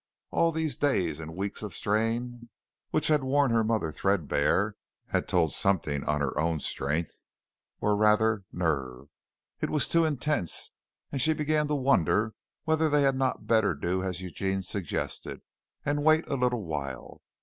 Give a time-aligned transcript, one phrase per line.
[0.31, 2.49] All these days and weeks of strain,
[2.89, 4.75] which had worn her mother threadbare
[5.09, 7.21] had told something on her own strength,
[7.79, 9.09] or rather nerve.
[9.59, 10.71] It was too intense,
[11.11, 12.33] and she began to wonder
[12.63, 15.43] whether they had not better do as Eugene suggested,
[15.85, 17.21] and wait a little while.